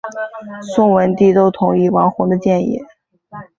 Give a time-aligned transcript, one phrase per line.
[0.73, 2.79] 宋文帝都同意王弘的建议。